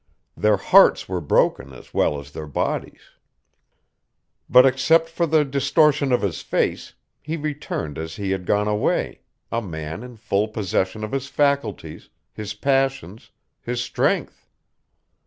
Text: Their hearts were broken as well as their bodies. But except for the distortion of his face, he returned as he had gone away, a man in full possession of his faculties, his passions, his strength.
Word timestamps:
Their 0.35 0.57
hearts 0.57 1.07
were 1.07 1.21
broken 1.21 1.73
as 1.73 1.93
well 1.93 2.19
as 2.19 2.31
their 2.31 2.47
bodies. 2.47 3.01
But 4.49 4.65
except 4.65 5.09
for 5.09 5.27
the 5.27 5.45
distortion 5.45 6.11
of 6.11 6.23
his 6.23 6.41
face, 6.41 6.95
he 7.21 7.37
returned 7.37 7.99
as 7.99 8.15
he 8.15 8.31
had 8.31 8.47
gone 8.47 8.67
away, 8.67 9.21
a 9.51 9.61
man 9.61 10.01
in 10.01 10.15
full 10.17 10.47
possession 10.47 11.03
of 11.03 11.11
his 11.11 11.27
faculties, 11.27 12.09
his 12.33 12.55
passions, 12.55 13.29
his 13.61 13.79
strength. 13.79 14.47